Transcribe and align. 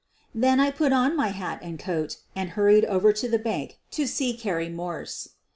Then 0.33 0.59
I 0.59 0.71
put 0.71 0.91
on 0.93 1.15
my 1.15 1.27
hat 1.27 1.59
and 1.61 1.77
coat 1.77 2.17
and 2.35 2.49
hurried 2.57 2.85
over 2.85 3.13
to 3.13 3.27
the 3.29 3.37
bank 3.37 3.77
to 3.91 4.07
see 4.07 4.33
Carrie 4.35 4.67
Morse. 4.67 5.35